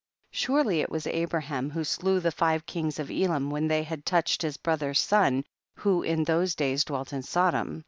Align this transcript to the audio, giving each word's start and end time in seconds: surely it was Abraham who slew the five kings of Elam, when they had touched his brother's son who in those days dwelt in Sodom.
surely 0.31 0.81
it 0.81 0.89
was 0.89 1.05
Abraham 1.05 1.69
who 1.69 1.83
slew 1.83 2.19
the 2.19 2.31
five 2.31 2.65
kings 2.65 2.97
of 2.97 3.11
Elam, 3.11 3.51
when 3.51 3.67
they 3.67 3.83
had 3.83 4.03
touched 4.03 4.41
his 4.41 4.57
brother's 4.57 4.97
son 4.99 5.43
who 5.75 6.01
in 6.01 6.23
those 6.23 6.55
days 6.55 6.83
dwelt 6.83 7.13
in 7.13 7.21
Sodom. 7.21 7.79